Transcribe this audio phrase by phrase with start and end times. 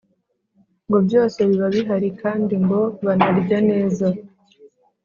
[0.87, 4.07] Ngo byose biba bihari kandi ngo banarya neza.